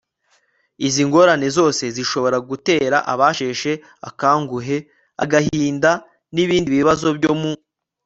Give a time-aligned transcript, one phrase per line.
[0.87, 3.71] Izi ngorane zose zishobora gutera abasheshe
[4.09, 4.77] akanguhe
[5.23, 5.91] agahinda
[6.33, 7.51] n ibindi bibazo byo mu